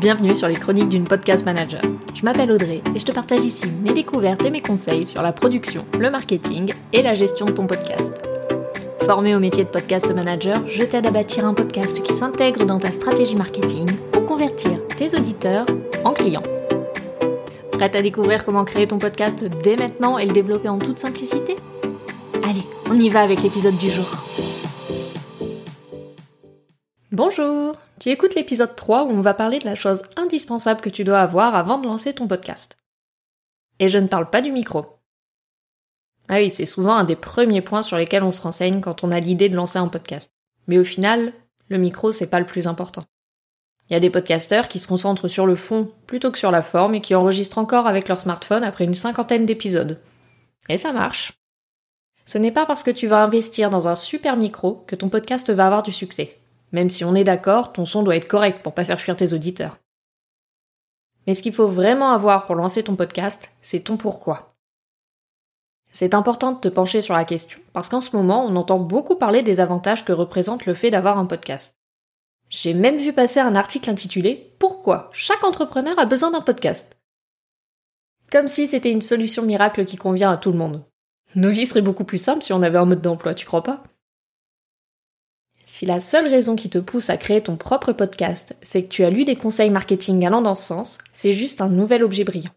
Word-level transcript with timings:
Bienvenue 0.00 0.36
sur 0.36 0.46
les 0.46 0.54
chroniques 0.54 0.90
d'une 0.90 1.08
podcast 1.08 1.44
manager. 1.44 1.80
Je 2.14 2.24
m'appelle 2.24 2.52
Audrey 2.52 2.82
et 2.94 3.00
je 3.00 3.04
te 3.04 3.10
partage 3.10 3.44
ici 3.44 3.64
mes 3.82 3.92
découvertes 3.92 4.44
et 4.44 4.50
mes 4.50 4.60
conseils 4.60 5.04
sur 5.04 5.22
la 5.22 5.32
production, 5.32 5.84
le 5.98 6.08
marketing 6.08 6.72
et 6.92 7.02
la 7.02 7.14
gestion 7.14 7.46
de 7.46 7.50
ton 7.50 7.66
podcast. 7.66 8.14
Formé 9.04 9.34
au 9.34 9.40
métier 9.40 9.64
de 9.64 9.68
podcast 9.68 10.14
manager, 10.14 10.62
je 10.68 10.84
t'aide 10.84 11.06
à 11.06 11.10
bâtir 11.10 11.44
un 11.44 11.52
podcast 11.52 12.00
qui 12.00 12.12
s'intègre 12.12 12.64
dans 12.64 12.78
ta 12.78 12.92
stratégie 12.92 13.34
marketing 13.34 13.90
pour 14.12 14.24
convertir 14.24 14.86
tes 14.86 15.16
auditeurs 15.16 15.66
en 16.04 16.12
clients. 16.12 16.44
Prête 17.72 17.96
à 17.96 18.02
découvrir 18.02 18.44
comment 18.44 18.64
créer 18.64 18.86
ton 18.86 18.98
podcast 18.98 19.44
dès 19.64 19.74
maintenant 19.74 20.16
et 20.16 20.26
le 20.26 20.32
développer 20.32 20.68
en 20.68 20.78
toute 20.78 21.00
simplicité? 21.00 21.56
Allez, 22.44 22.62
on 22.88 22.94
y 22.94 23.08
va 23.08 23.22
avec 23.22 23.42
l'épisode 23.42 23.76
du 23.76 23.90
jour. 23.90 24.27
Bonjour 27.10 27.74
Tu 28.00 28.10
écoutes 28.10 28.34
l'épisode 28.34 28.76
3 28.76 29.04
où 29.04 29.08
on 29.08 29.22
va 29.22 29.32
parler 29.32 29.58
de 29.58 29.64
la 29.64 29.74
chose 29.74 30.02
indispensable 30.16 30.82
que 30.82 30.90
tu 30.90 31.04
dois 31.04 31.20
avoir 31.20 31.54
avant 31.54 31.78
de 31.78 31.86
lancer 31.86 32.12
ton 32.12 32.28
podcast. 32.28 32.76
Et 33.78 33.88
je 33.88 33.98
ne 33.98 34.08
parle 34.08 34.28
pas 34.28 34.42
du 34.42 34.52
micro. 34.52 34.84
Ah 36.28 36.36
oui, 36.36 36.50
c'est 36.50 36.66
souvent 36.66 36.96
un 36.96 37.04
des 37.04 37.16
premiers 37.16 37.62
points 37.62 37.80
sur 37.80 37.96
lesquels 37.96 38.24
on 38.24 38.30
se 38.30 38.42
renseigne 38.42 38.82
quand 38.82 39.04
on 39.04 39.10
a 39.10 39.20
l'idée 39.20 39.48
de 39.48 39.56
lancer 39.56 39.78
un 39.78 39.88
podcast. 39.88 40.34
Mais 40.66 40.76
au 40.76 40.84
final, 40.84 41.32
le 41.70 41.78
micro, 41.78 42.12
c'est 42.12 42.28
pas 42.28 42.40
le 42.40 42.46
plus 42.46 42.66
important. 42.66 43.06
Il 43.88 43.94
y 43.94 43.96
a 43.96 44.00
des 44.00 44.10
podcasteurs 44.10 44.68
qui 44.68 44.78
se 44.78 44.86
concentrent 44.86 45.28
sur 45.28 45.46
le 45.46 45.54
fond 45.54 45.90
plutôt 46.06 46.30
que 46.30 46.38
sur 46.38 46.50
la 46.50 46.60
forme 46.60 46.94
et 46.94 47.00
qui 47.00 47.14
enregistrent 47.14 47.56
encore 47.56 47.86
avec 47.86 48.08
leur 48.08 48.20
smartphone 48.20 48.64
après 48.64 48.84
une 48.84 48.92
cinquantaine 48.92 49.46
d'épisodes. 49.46 49.98
Et 50.68 50.76
ça 50.76 50.92
marche. 50.92 51.32
Ce 52.26 52.36
n'est 52.36 52.52
pas 52.52 52.66
parce 52.66 52.82
que 52.82 52.90
tu 52.90 53.06
vas 53.06 53.22
investir 53.24 53.70
dans 53.70 53.88
un 53.88 53.94
super 53.94 54.36
micro 54.36 54.84
que 54.86 54.94
ton 54.94 55.08
podcast 55.08 55.48
va 55.48 55.64
avoir 55.64 55.82
du 55.82 55.92
succès. 55.92 56.38
Même 56.72 56.90
si 56.90 57.04
on 57.04 57.14
est 57.14 57.24
d'accord, 57.24 57.72
ton 57.72 57.84
son 57.84 58.02
doit 58.02 58.16
être 58.16 58.28
correct 58.28 58.62
pour 58.62 58.74
pas 58.74 58.84
faire 58.84 59.00
fuir 59.00 59.16
tes 59.16 59.32
auditeurs. 59.32 59.78
Mais 61.26 61.34
ce 61.34 61.42
qu'il 61.42 61.52
faut 61.52 61.68
vraiment 61.68 62.12
avoir 62.12 62.46
pour 62.46 62.54
lancer 62.54 62.82
ton 62.82 62.96
podcast, 62.96 63.52
c'est 63.60 63.80
ton 63.80 63.96
pourquoi. 63.96 64.54
C'est 65.90 66.14
important 66.14 66.52
de 66.52 66.60
te 66.60 66.68
pencher 66.68 67.00
sur 67.00 67.14
la 67.14 67.24
question, 67.24 67.60
parce 67.72 67.88
qu'en 67.88 68.00
ce 68.00 68.16
moment, 68.16 68.44
on 68.44 68.56
entend 68.56 68.78
beaucoup 68.78 69.16
parler 69.16 69.42
des 69.42 69.60
avantages 69.60 70.04
que 70.04 70.12
représente 70.12 70.66
le 70.66 70.74
fait 70.74 70.90
d'avoir 70.90 71.18
un 71.18 71.26
podcast. 71.26 71.78
J'ai 72.50 72.72
même 72.72 72.96
vu 72.96 73.12
passer 73.12 73.40
un 73.40 73.54
article 73.54 73.90
intitulé 73.90 74.54
Pourquoi 74.58 75.10
chaque 75.12 75.44
entrepreneur 75.44 75.98
a 75.98 76.06
besoin 76.06 76.30
d'un 76.30 76.40
podcast? 76.40 76.96
Comme 78.30 78.48
si 78.48 78.66
c'était 78.66 78.90
une 78.90 79.02
solution 79.02 79.42
miracle 79.42 79.84
qui 79.84 79.96
convient 79.96 80.30
à 80.30 80.36
tout 80.36 80.52
le 80.52 80.58
monde. 80.58 80.84
Nos 81.34 81.50
vies 81.50 81.66
seraient 81.66 81.82
beaucoup 81.82 82.04
plus 82.04 82.18
simples 82.18 82.42
si 82.42 82.52
on 82.52 82.62
avait 82.62 82.78
un 82.78 82.86
mode 82.86 83.02
d'emploi, 83.02 83.34
tu 83.34 83.44
crois 83.46 83.62
pas? 83.62 83.82
Si 85.70 85.84
la 85.84 86.00
seule 86.00 86.26
raison 86.26 86.56
qui 86.56 86.70
te 86.70 86.78
pousse 86.78 87.10
à 87.10 87.18
créer 87.18 87.42
ton 87.42 87.56
propre 87.56 87.92
podcast, 87.92 88.56
c'est 88.62 88.84
que 88.84 88.88
tu 88.88 89.04
as 89.04 89.10
lu 89.10 89.26
des 89.26 89.36
conseils 89.36 89.68
marketing 89.68 90.24
allant 90.24 90.40
dans 90.40 90.54
ce 90.54 90.66
sens, 90.66 90.96
c'est 91.12 91.34
juste 91.34 91.60
un 91.60 91.68
nouvel 91.68 92.02
objet 92.02 92.24
brillant. 92.24 92.54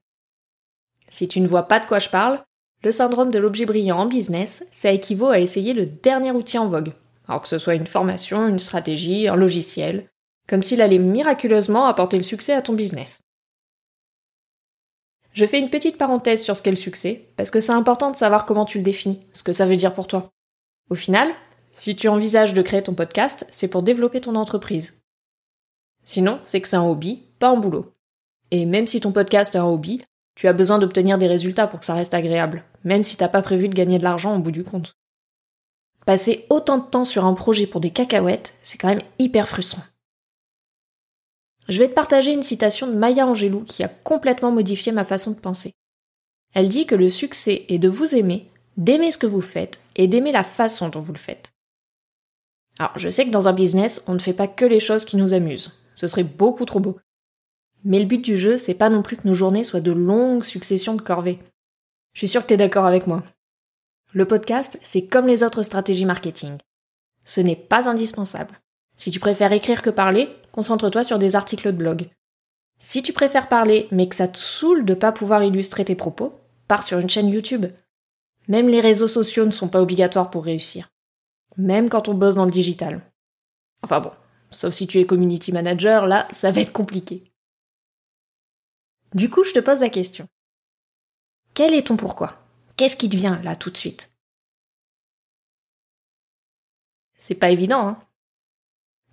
Si 1.09 1.27
tu 1.27 1.41
ne 1.41 1.47
vois 1.47 1.67
pas 1.67 1.81
de 1.81 1.85
quoi 1.85 1.99
je 1.99 2.07
parle, 2.07 2.41
le 2.83 2.91
syndrome 2.93 3.29
de 3.29 3.37
l'objet 3.37 3.65
brillant 3.65 3.99
en 3.99 4.05
business, 4.05 4.65
ça 4.71 4.93
équivaut 4.93 5.27
à 5.27 5.39
essayer 5.39 5.73
le 5.73 5.85
dernier 5.85 6.31
outil 6.31 6.57
en 6.57 6.69
vogue. 6.69 6.93
Alors 7.27 7.41
que 7.41 7.49
ce 7.49 7.57
soit 7.57 7.75
une 7.75 7.85
formation, 7.85 8.47
une 8.47 8.59
stratégie, 8.59 9.27
un 9.27 9.35
logiciel, 9.35 10.09
comme 10.47 10.63
s'il 10.63 10.81
allait 10.81 10.97
miraculeusement 10.97 11.87
apporter 11.87 12.15
le 12.15 12.23
succès 12.23 12.53
à 12.53 12.61
ton 12.61 12.73
business. 12.73 13.19
Je 15.33 15.45
fais 15.45 15.59
une 15.59 15.69
petite 15.69 15.97
parenthèse 15.97 16.41
sur 16.41 16.55
ce 16.55 16.61
qu'est 16.61 16.71
le 16.71 16.77
succès, 16.77 17.27
parce 17.35 17.51
que 17.51 17.59
c'est 17.59 17.73
important 17.73 18.09
de 18.09 18.15
savoir 18.15 18.45
comment 18.45 18.65
tu 18.65 18.77
le 18.77 18.85
définis, 18.85 19.19
ce 19.33 19.43
que 19.43 19.53
ça 19.53 19.65
veut 19.65 19.75
dire 19.75 19.93
pour 19.93 20.07
toi. 20.07 20.29
Au 20.89 20.95
final, 20.95 21.29
si 21.73 21.95
tu 21.95 22.07
envisages 22.07 22.53
de 22.53 22.61
créer 22.61 22.83
ton 22.83 22.93
podcast, 22.93 23.47
c'est 23.51 23.67
pour 23.67 23.83
développer 23.83 24.21
ton 24.21 24.35
entreprise. 24.35 25.03
Sinon, 26.03 26.39
c'est 26.45 26.61
que 26.61 26.67
c'est 26.67 26.75
un 26.75 26.87
hobby, 26.87 27.23
pas 27.39 27.49
un 27.49 27.57
boulot. 27.57 27.93
Et 28.51 28.65
même 28.65 28.87
si 28.87 28.99
ton 28.99 29.11
podcast 29.11 29.55
est 29.55 29.59
un 29.59 29.65
hobby, 29.65 30.03
tu 30.35 30.47
as 30.47 30.53
besoin 30.53 30.79
d'obtenir 30.79 31.17
des 31.17 31.27
résultats 31.27 31.67
pour 31.67 31.79
que 31.79 31.85
ça 31.85 31.93
reste 31.93 32.13
agréable, 32.13 32.63
même 32.83 33.03
si 33.03 33.17
t'as 33.17 33.29
pas 33.29 33.41
prévu 33.41 33.69
de 33.69 33.75
gagner 33.75 33.99
de 33.99 34.03
l'argent 34.03 34.35
au 34.35 34.39
bout 34.39 34.51
du 34.51 34.63
compte. 34.63 34.93
Passer 36.05 36.45
autant 36.49 36.79
de 36.79 36.89
temps 36.89 37.05
sur 37.05 37.25
un 37.25 37.33
projet 37.33 37.67
pour 37.67 37.79
des 37.79 37.91
cacahuètes, 37.91 38.55
c'est 38.63 38.77
quand 38.77 38.87
même 38.89 39.03
hyper 39.19 39.47
frustrant. 39.47 39.83
Je 41.69 41.77
vais 41.77 41.87
te 41.87 41.93
partager 41.93 42.33
une 42.33 42.43
citation 42.43 42.87
de 42.87 42.95
Maya 42.95 43.27
Angelou 43.27 43.63
qui 43.63 43.83
a 43.83 43.87
complètement 43.87 44.51
modifié 44.51 44.91
ma 44.91 45.05
façon 45.05 45.31
de 45.31 45.39
penser. 45.39 45.73
Elle 46.53 46.69
dit 46.69 46.85
que 46.85 46.95
le 46.95 47.07
succès 47.07 47.65
est 47.69 47.77
de 47.77 47.87
vous 47.87 48.15
aimer, 48.15 48.49
d'aimer 48.77 49.11
ce 49.11 49.17
que 49.17 49.27
vous 49.27 49.41
faites 49.41 49.79
et 49.95 50.07
d'aimer 50.07 50.31
la 50.31 50.43
façon 50.43 50.89
dont 50.89 50.99
vous 50.99 51.13
le 51.13 51.19
faites. 51.19 51.50
Alors, 52.81 52.97
je 52.97 53.11
sais 53.11 53.25
que 53.25 53.29
dans 53.29 53.47
un 53.47 53.53
business, 53.53 54.03
on 54.07 54.15
ne 54.15 54.19
fait 54.19 54.33
pas 54.33 54.47
que 54.47 54.65
les 54.65 54.79
choses 54.79 55.05
qui 55.05 55.15
nous 55.15 55.35
amusent. 55.35 55.71
Ce 55.93 56.07
serait 56.07 56.23
beaucoup 56.23 56.65
trop 56.65 56.79
beau. 56.79 56.97
Mais 57.83 57.99
le 57.99 58.07
but 58.07 58.25
du 58.25 58.39
jeu, 58.39 58.57
c'est 58.57 58.73
pas 58.73 58.89
non 58.89 59.03
plus 59.03 59.17
que 59.17 59.27
nos 59.27 59.35
journées 59.35 59.63
soient 59.63 59.81
de 59.81 59.91
longues 59.91 60.43
successions 60.43 60.95
de 60.95 61.01
corvées. 61.03 61.37
Je 62.13 62.21
suis 62.21 62.27
sûre 62.27 62.41
que 62.41 62.47
t'es 62.47 62.57
d'accord 62.57 62.87
avec 62.87 63.05
moi. 63.05 63.21
Le 64.13 64.25
podcast, 64.25 64.79
c'est 64.81 65.05
comme 65.05 65.27
les 65.27 65.43
autres 65.43 65.61
stratégies 65.61 66.07
marketing. 66.07 66.57
Ce 67.23 67.39
n'est 67.39 67.55
pas 67.55 67.87
indispensable. 67.87 68.59
Si 68.97 69.11
tu 69.11 69.19
préfères 69.19 69.53
écrire 69.53 69.83
que 69.83 69.91
parler, 69.91 70.27
concentre-toi 70.51 71.03
sur 71.03 71.19
des 71.19 71.35
articles 71.35 71.71
de 71.71 71.77
blog. 71.77 72.09
Si 72.79 73.03
tu 73.03 73.13
préfères 73.13 73.47
parler, 73.47 73.89
mais 73.91 74.09
que 74.09 74.15
ça 74.15 74.27
te 74.27 74.39
saoule 74.39 74.85
de 74.85 74.95
pas 74.95 75.11
pouvoir 75.11 75.43
illustrer 75.43 75.85
tes 75.85 75.93
propos, 75.93 76.33
pars 76.67 76.81
sur 76.81 76.97
une 76.97 77.11
chaîne 77.11 77.29
YouTube. 77.29 77.67
Même 78.47 78.69
les 78.69 78.81
réseaux 78.81 79.07
sociaux 79.07 79.45
ne 79.45 79.51
sont 79.51 79.69
pas 79.69 79.83
obligatoires 79.83 80.31
pour 80.31 80.45
réussir 80.45 80.90
même 81.57 81.89
quand 81.89 82.07
on 82.07 82.13
bosse 82.13 82.35
dans 82.35 82.45
le 82.45 82.51
digital. 82.51 83.01
Enfin 83.83 83.99
bon, 83.99 84.11
sauf 84.51 84.73
si 84.73 84.87
tu 84.87 84.99
es 84.99 85.05
community 85.05 85.51
manager, 85.51 86.07
là, 86.07 86.27
ça 86.31 86.51
va 86.51 86.61
être 86.61 86.73
compliqué. 86.73 87.31
Du 89.13 89.29
coup, 89.29 89.43
je 89.43 89.51
te 89.51 89.59
pose 89.59 89.81
la 89.81 89.89
question. 89.89 90.27
Quel 91.53 91.73
est 91.73 91.87
ton 91.87 91.97
pourquoi? 91.97 92.37
Qu'est-ce 92.77 92.95
qui 92.95 93.09
te 93.09 93.15
vient 93.15 93.41
là 93.41 93.55
tout 93.55 93.69
de 93.69 93.77
suite? 93.77 94.11
C'est 97.17 97.35
pas 97.35 97.51
évident, 97.51 97.87
hein 97.87 97.99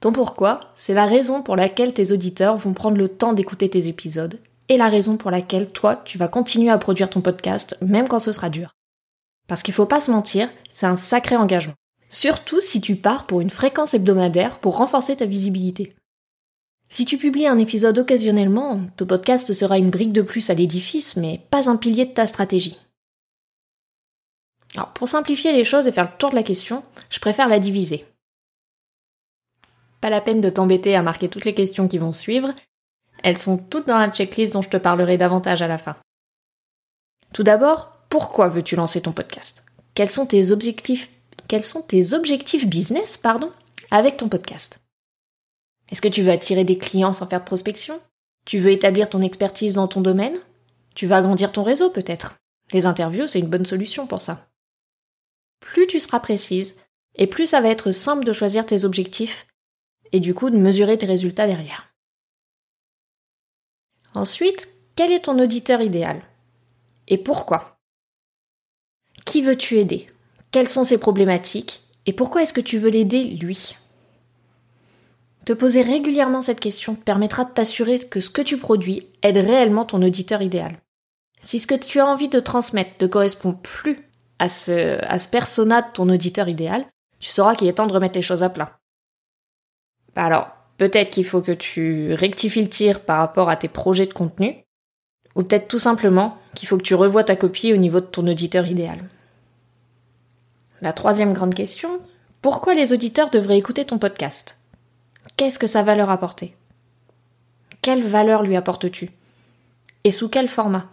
Ton 0.00 0.12
pourquoi, 0.12 0.60
c'est 0.76 0.94
la 0.94 1.06
raison 1.06 1.42
pour 1.42 1.56
laquelle 1.56 1.92
tes 1.92 2.12
auditeurs 2.12 2.56
vont 2.56 2.74
prendre 2.74 2.96
le 2.96 3.08
temps 3.08 3.32
d'écouter 3.32 3.68
tes 3.68 3.88
épisodes 3.88 4.40
et 4.68 4.76
la 4.76 4.88
raison 4.88 5.16
pour 5.16 5.30
laquelle 5.30 5.70
toi, 5.70 5.96
tu 5.96 6.16
vas 6.16 6.28
continuer 6.28 6.70
à 6.70 6.78
produire 6.78 7.10
ton 7.10 7.20
podcast 7.20 7.76
même 7.80 8.08
quand 8.08 8.18
ce 8.18 8.32
sera 8.32 8.50
dur. 8.50 8.76
Parce 9.48 9.62
qu'il 9.62 9.74
faut 9.74 9.86
pas 9.86 10.00
se 10.00 10.10
mentir, 10.10 10.48
c'est 10.70 10.86
un 10.86 10.96
sacré 10.96 11.36
engagement. 11.36 11.74
Surtout 12.10 12.60
si 12.60 12.80
tu 12.80 12.96
pars 12.96 13.26
pour 13.26 13.40
une 13.40 13.50
fréquence 13.50 13.94
hebdomadaire 13.94 14.58
pour 14.58 14.76
renforcer 14.76 15.16
ta 15.16 15.26
visibilité. 15.26 15.94
Si 16.88 17.04
tu 17.04 17.18
publies 17.18 17.46
un 17.46 17.58
épisode 17.58 17.98
occasionnellement, 17.98 18.80
ton 18.96 19.06
podcast 19.06 19.52
sera 19.52 19.76
une 19.76 19.90
brique 19.90 20.12
de 20.12 20.22
plus 20.22 20.48
à 20.48 20.54
l'édifice, 20.54 21.16
mais 21.16 21.42
pas 21.50 21.68
un 21.68 21.76
pilier 21.76 22.06
de 22.06 22.14
ta 22.14 22.26
stratégie. 22.26 22.78
Pour 24.94 25.08
simplifier 25.08 25.52
les 25.52 25.64
choses 25.64 25.86
et 25.86 25.92
faire 25.92 26.10
le 26.10 26.18
tour 26.18 26.30
de 26.30 26.34
la 26.34 26.42
question, 26.42 26.82
je 27.10 27.20
préfère 27.20 27.48
la 27.48 27.58
diviser. 27.58 28.06
Pas 30.00 30.10
la 30.10 30.20
peine 30.20 30.40
de 30.40 30.48
t'embêter 30.48 30.94
à 30.94 31.02
marquer 31.02 31.28
toutes 31.28 31.44
les 31.44 31.54
questions 31.54 31.88
qui 31.88 31.98
vont 31.98 32.12
suivre, 32.12 32.54
elles 33.22 33.38
sont 33.38 33.58
toutes 33.58 33.88
dans 33.88 33.98
la 33.98 34.10
checklist 34.10 34.52
dont 34.52 34.62
je 34.62 34.68
te 34.68 34.76
parlerai 34.76 35.18
davantage 35.18 35.60
à 35.60 35.68
la 35.68 35.78
fin. 35.78 35.96
Tout 37.32 37.42
d'abord, 37.42 37.92
pourquoi 38.08 38.48
veux-tu 38.48 38.76
lancer 38.76 39.02
ton 39.02 39.12
podcast? 39.12 39.64
Quels 39.94 40.10
sont 40.10 40.26
tes 40.26 40.52
objectifs 40.52 41.10
quels 41.48 41.64
sont 41.64 41.82
tes 41.82 42.12
objectifs 42.12 42.66
business 42.66 43.16
pardon, 43.16 43.50
avec 43.90 44.18
ton 44.18 44.28
podcast? 44.28 44.80
Est-ce 45.90 46.02
que 46.02 46.08
tu 46.08 46.22
veux 46.22 46.30
attirer 46.30 46.64
des 46.64 46.78
clients 46.78 47.14
sans 47.14 47.26
faire 47.26 47.40
de 47.40 47.46
prospection? 47.46 48.00
Tu 48.44 48.58
veux 48.58 48.70
établir 48.70 49.08
ton 49.08 49.22
expertise 49.22 49.74
dans 49.74 49.88
ton 49.88 50.02
domaine? 50.02 50.38
Tu 50.94 51.06
veux 51.06 51.14
agrandir 51.14 51.50
ton 51.50 51.62
réseau 51.62 51.90
peut-être? 51.90 52.36
Les 52.72 52.84
interviews, 52.84 53.26
c'est 53.26 53.40
une 53.40 53.48
bonne 53.48 53.64
solution 53.64 54.06
pour 54.06 54.20
ça. 54.20 54.50
Plus 55.60 55.86
tu 55.86 55.98
seras 55.98 56.20
précise, 56.20 56.82
et 57.14 57.26
plus 57.26 57.46
ça 57.46 57.62
va 57.62 57.68
être 57.68 57.92
simple 57.92 58.24
de 58.24 58.32
choisir 58.32 58.66
tes 58.66 58.84
objectifs 58.84 59.46
et 60.12 60.20
du 60.20 60.34
coup 60.34 60.50
de 60.50 60.58
mesurer 60.58 60.98
tes 60.98 61.06
résultats 61.06 61.46
derrière. 61.46 61.92
Ensuite, 64.14 64.68
quel 64.96 65.12
est 65.12 65.24
ton 65.24 65.38
auditeur 65.38 65.80
idéal? 65.80 66.22
Et 67.06 67.18
pourquoi? 67.18 67.78
Qui 69.24 69.42
veux-tu 69.42 69.78
aider? 69.78 70.08
Quelles 70.50 70.68
sont 70.68 70.84
ses 70.84 70.98
problématiques 70.98 71.82
et 72.06 72.12
pourquoi 72.12 72.42
est-ce 72.42 72.54
que 72.54 72.60
tu 72.60 72.78
veux 72.78 72.90
l'aider 72.90 73.24
lui? 73.24 73.76
Te 75.44 75.52
poser 75.52 75.82
régulièrement 75.82 76.40
cette 76.40 76.60
question 76.60 76.94
te 76.94 77.02
permettra 77.02 77.44
de 77.44 77.50
t'assurer 77.50 77.98
que 77.98 78.20
ce 78.20 78.30
que 78.30 78.42
tu 78.42 78.58
produis 78.58 79.06
aide 79.22 79.38
réellement 79.38 79.84
ton 79.84 80.02
auditeur 80.02 80.42
idéal. 80.42 80.78
Si 81.40 81.58
ce 81.58 81.66
que 81.66 81.74
tu 81.74 82.00
as 82.00 82.06
envie 82.06 82.28
de 82.28 82.40
transmettre 82.40 82.92
ne 83.00 83.06
correspond 83.06 83.52
plus 83.52 83.98
à 84.38 84.48
ce, 84.48 85.02
à 85.04 85.18
ce 85.18 85.28
persona 85.28 85.82
de 85.82 85.92
ton 85.92 86.08
auditeur 86.08 86.48
idéal, 86.48 86.86
tu 87.20 87.30
sauras 87.30 87.54
qu'il 87.54 87.68
est 87.68 87.74
temps 87.74 87.86
de 87.86 87.92
remettre 87.92 88.16
les 88.16 88.22
choses 88.22 88.42
à 88.42 88.50
plat. 88.50 88.78
Bah 90.14 90.24
alors, 90.24 90.48
peut-être 90.78 91.10
qu'il 91.10 91.24
faut 91.24 91.42
que 91.42 91.52
tu 91.52 92.12
rectifies 92.14 92.62
le 92.62 92.68
tir 92.68 93.00
par 93.00 93.18
rapport 93.18 93.50
à 93.50 93.56
tes 93.56 93.68
projets 93.68 94.06
de 94.06 94.12
contenu, 94.12 94.64
ou 95.34 95.42
peut-être 95.42 95.68
tout 95.68 95.78
simplement 95.78 96.38
qu'il 96.54 96.68
faut 96.68 96.76
que 96.76 96.82
tu 96.82 96.94
revoies 96.94 97.24
ta 97.24 97.36
copie 97.36 97.72
au 97.72 97.76
niveau 97.76 98.00
de 98.00 98.06
ton 98.06 98.26
auditeur 98.26 98.66
idéal. 98.66 98.98
La 100.80 100.92
troisième 100.92 101.32
grande 101.32 101.54
question, 101.54 102.00
pourquoi 102.42 102.74
les 102.74 102.92
auditeurs 102.92 103.30
devraient 103.30 103.58
écouter 103.58 103.84
ton 103.84 103.98
podcast? 103.98 104.58
Qu'est-ce 105.36 105.58
que 105.58 105.66
ça 105.66 105.82
va 105.82 105.94
leur 105.94 106.10
apporter 106.10 106.54
quelle 107.88 108.06
valeur 108.06 108.42
lui 108.42 108.56
apportes-tu? 108.56 109.10
Et 110.04 110.10
sous 110.10 110.28
quel 110.28 110.48
format? 110.48 110.90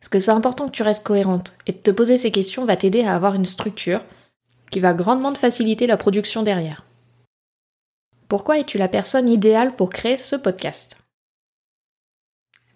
Parce 0.00 0.08
que 0.08 0.18
c'est 0.18 0.32
important 0.32 0.66
que 0.66 0.74
tu 0.74 0.82
restes 0.82 1.06
cohérente, 1.06 1.52
et 1.66 1.72
de 1.72 1.78
te 1.78 1.90
poser 1.92 2.16
ces 2.16 2.32
questions 2.32 2.64
va 2.64 2.76
t'aider 2.76 3.04
à 3.04 3.14
avoir 3.14 3.34
une 3.34 3.46
structure 3.46 4.02
qui 4.70 4.80
va 4.80 4.92
grandement 4.92 5.32
te 5.32 5.38
faciliter 5.38 5.86
la 5.86 5.96
production 5.96 6.42
derrière. 6.42 6.84
Pourquoi 8.28 8.58
es-tu 8.58 8.78
la 8.78 8.88
personne 8.88 9.28
idéale 9.28 9.76
pour 9.76 9.90
créer 9.90 10.16
ce 10.16 10.34
podcast? 10.34 10.98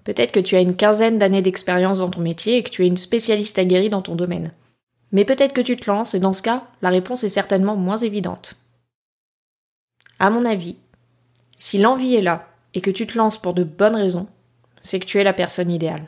Peut-être 0.05 0.33
que 0.33 0.41
tu 0.41 0.57
as 0.57 0.61
une 0.61 0.77
quinzaine 0.77 1.19
d'années 1.19 1.43
d'expérience 1.43 1.99
dans 1.99 2.11
ton 2.11 2.21
métier 2.21 2.59
et 2.59 2.63
que 2.63 2.71
tu 2.71 2.85
es 2.85 2.87
une 2.87 2.97
spécialiste 2.97 3.59
aguerrie 3.59 3.91
dans 3.91 4.03
ton 4.03 4.15
domaine. 4.15 4.53
Mais 5.13 5.25
peut-être 5.25 5.55
que 5.55 5.61
tu 5.61 5.77
te 5.77 5.91
lances 5.91 6.15
et 6.15 6.21
dans 6.21 6.33
ce 6.33 6.43
cas, 6.43 6.65
la 6.83 6.91
réponse 6.91 7.25
est 7.25 7.29
certainement 7.29 7.77
moins 7.77 7.97
évidente. 7.97 8.57
À 10.19 10.31
mon 10.31 10.45
avis, 10.45 10.77
si 11.57 11.79
l'envie 11.79 12.15
est 12.15 12.23
là 12.23 12.49
et 12.75 12.81
que 12.81 12.91
tu 12.91 13.07
te 13.07 13.17
lances 13.17 13.39
pour 13.39 13.55
de 13.55 13.65
bonnes 13.65 13.97
raisons, 13.97 14.29
c'est 14.83 15.01
que 15.01 15.07
tu 15.07 15.19
es 15.19 15.25
la 15.25 15.33
personne 15.33 15.71
idéale. 15.71 16.07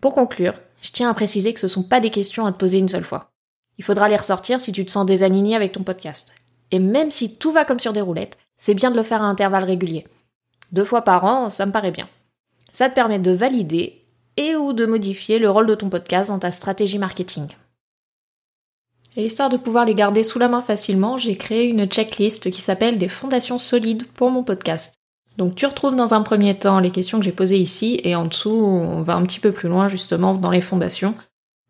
Pour 0.00 0.14
conclure, 0.14 0.54
je 0.82 0.90
tiens 0.90 1.10
à 1.10 1.14
préciser 1.14 1.54
que 1.54 1.60
ce 1.60 1.66
ne 1.66 1.70
sont 1.70 1.82
pas 1.82 2.00
des 2.00 2.10
questions 2.10 2.46
à 2.46 2.52
te 2.52 2.58
poser 2.58 2.78
une 2.78 2.88
seule 2.88 3.04
fois. 3.04 3.30
Il 3.78 3.84
faudra 3.84 4.08
les 4.08 4.16
ressortir 4.16 4.60
si 4.60 4.72
tu 4.72 4.84
te 4.84 4.90
sens 4.90 5.06
désaligné 5.06 5.54
avec 5.56 5.72
ton 5.72 5.82
podcast. 5.82 6.34
Et 6.70 6.78
même 6.78 7.10
si 7.10 7.38
tout 7.38 7.52
va 7.52 7.64
comme 7.64 7.80
sur 7.80 7.92
des 7.92 8.00
roulettes, 8.00 8.38
c'est 8.58 8.74
bien 8.74 8.90
de 8.90 8.96
le 8.96 9.02
faire 9.02 9.22
à 9.22 9.26
intervalles 9.26 9.64
réguliers. 9.64 10.06
Deux 10.72 10.84
fois 10.84 11.02
par 11.02 11.24
an, 11.24 11.50
ça 11.50 11.66
me 11.66 11.72
paraît 11.72 11.90
bien. 11.90 12.08
Ça 12.72 12.88
te 12.88 12.94
permet 12.94 13.18
de 13.18 13.30
valider 13.30 14.05
et 14.36 14.56
ou 14.56 14.72
de 14.72 14.86
modifier 14.86 15.38
le 15.38 15.50
rôle 15.50 15.66
de 15.66 15.74
ton 15.74 15.88
podcast 15.88 16.30
dans 16.30 16.38
ta 16.38 16.50
stratégie 16.50 16.98
marketing. 16.98 17.48
Et 19.16 19.24
histoire 19.24 19.48
de 19.48 19.56
pouvoir 19.56 19.86
les 19.86 19.94
garder 19.94 20.22
sous 20.22 20.38
la 20.38 20.48
main 20.48 20.60
facilement, 20.60 21.16
j'ai 21.16 21.36
créé 21.36 21.66
une 21.66 21.86
checklist 21.86 22.50
qui 22.50 22.60
s'appelle 22.60 22.98
des 22.98 23.08
fondations 23.08 23.58
solides 23.58 24.06
pour 24.08 24.30
mon 24.30 24.44
podcast. 24.44 24.94
Donc 25.38 25.54
tu 25.54 25.66
retrouves 25.66 25.96
dans 25.96 26.14
un 26.14 26.22
premier 26.22 26.58
temps 26.58 26.80
les 26.80 26.90
questions 26.90 27.18
que 27.18 27.24
j'ai 27.24 27.32
posées 27.32 27.58
ici 27.58 28.00
et 28.04 28.14
en 28.14 28.26
dessous 28.26 28.50
on 28.50 29.00
va 29.00 29.14
un 29.14 29.22
petit 29.22 29.40
peu 29.40 29.52
plus 29.52 29.68
loin 29.68 29.88
justement 29.88 30.34
dans 30.34 30.50
les 30.50 30.62
fondations 30.62 31.14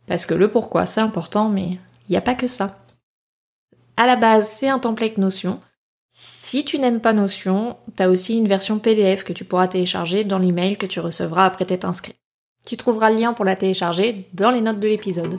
parce 0.06 0.24
que 0.24 0.34
le 0.34 0.48
pourquoi 0.48 0.86
c'est 0.86 1.00
important 1.00 1.48
mais 1.48 1.78
il 2.08 2.10
n'y 2.10 2.16
a 2.16 2.20
pas 2.20 2.36
que 2.36 2.46
ça. 2.46 2.78
À 3.96 4.06
la 4.06 4.16
base 4.16 4.48
c'est 4.48 4.68
un 4.68 4.78
template 4.78 5.18
Notion 5.18 5.60
si 6.18 6.64
tu 6.64 6.78
n'aimes 6.78 7.00
pas 7.00 7.12
Notion, 7.12 7.76
tu 7.94 8.02
as 8.02 8.08
aussi 8.08 8.38
une 8.38 8.48
version 8.48 8.78
PDF 8.78 9.22
que 9.22 9.34
tu 9.34 9.44
pourras 9.44 9.68
télécharger 9.68 10.24
dans 10.24 10.38
l'email 10.38 10.78
que 10.78 10.86
tu 10.86 10.98
recevras 11.00 11.44
après 11.44 11.66
t'être 11.66 11.84
inscrit. 11.84 12.14
Tu 12.66 12.76
trouveras 12.76 13.10
le 13.10 13.16
lien 13.18 13.32
pour 13.32 13.44
la 13.44 13.54
télécharger 13.54 14.26
dans 14.34 14.50
les 14.50 14.60
notes 14.60 14.80
de 14.80 14.88
l'épisode. 14.88 15.38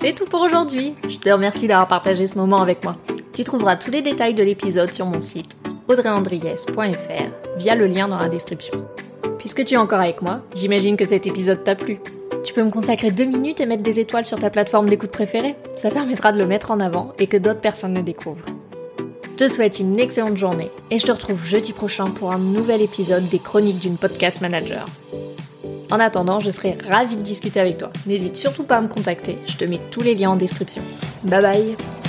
C'est 0.00 0.14
tout 0.14 0.24
pour 0.24 0.40
aujourd'hui. 0.40 0.94
Je 1.06 1.18
te 1.18 1.28
remercie 1.28 1.68
d'avoir 1.68 1.86
partagé 1.86 2.26
ce 2.26 2.38
moment 2.38 2.62
avec 2.62 2.82
moi. 2.82 2.94
Tu 3.34 3.44
trouveras 3.44 3.76
tous 3.76 3.90
les 3.90 4.00
détails 4.00 4.32
de 4.32 4.42
l'épisode 4.42 4.90
sur 4.90 5.04
mon 5.04 5.20
site 5.20 5.58
audreyandriès.fr 5.88 7.58
via 7.58 7.74
le 7.74 7.86
lien 7.86 8.08
dans 8.08 8.18
la 8.18 8.30
description. 8.30 8.86
Puisque 9.38 9.66
tu 9.66 9.74
es 9.74 9.76
encore 9.76 10.00
avec 10.00 10.22
moi, 10.22 10.40
j'imagine 10.54 10.96
que 10.96 11.04
cet 11.04 11.26
épisode 11.26 11.62
t'a 11.62 11.74
plu. 11.74 12.00
Tu 12.42 12.54
peux 12.54 12.64
me 12.64 12.70
consacrer 12.70 13.10
deux 13.10 13.26
minutes 13.26 13.60
et 13.60 13.66
mettre 13.66 13.82
des 13.82 14.00
étoiles 14.00 14.24
sur 14.24 14.38
ta 14.38 14.48
plateforme 14.48 14.88
d'écoute 14.88 15.10
préférée. 15.10 15.56
Ça 15.76 15.90
permettra 15.90 16.32
de 16.32 16.38
le 16.38 16.46
mettre 16.46 16.70
en 16.70 16.80
avant 16.80 17.12
et 17.18 17.26
que 17.26 17.36
d'autres 17.36 17.60
personnes 17.60 17.94
le 17.94 18.02
découvrent. 18.02 18.46
Je 19.24 19.46
te 19.46 19.48
souhaite 19.48 19.78
une 19.78 20.00
excellente 20.00 20.38
journée 20.38 20.70
et 20.90 20.98
je 20.98 21.04
te 21.04 21.12
retrouve 21.12 21.44
jeudi 21.44 21.74
prochain 21.74 22.10
pour 22.10 22.32
un 22.32 22.38
nouvel 22.38 22.80
épisode 22.80 23.28
des 23.28 23.38
Chroniques 23.38 23.80
d'une 23.80 23.96
podcast 23.98 24.40
manager. 24.40 24.86
En 25.90 25.98
attendant, 25.98 26.40
je 26.40 26.50
serai 26.50 26.76
ravie 26.88 27.16
de 27.16 27.22
discuter 27.22 27.60
avec 27.60 27.78
toi. 27.78 27.90
N'hésite 28.06 28.36
surtout 28.36 28.64
pas 28.64 28.76
à 28.76 28.80
me 28.80 28.88
contacter, 28.88 29.38
je 29.46 29.56
te 29.56 29.64
mets 29.64 29.80
tous 29.90 30.02
les 30.02 30.14
liens 30.14 30.30
en 30.30 30.36
description. 30.36 30.82
Bye 31.24 31.42
bye 31.42 31.99